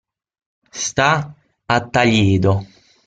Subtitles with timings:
[0.85, 1.11] Sta
[1.73, 2.53] a Taliedo.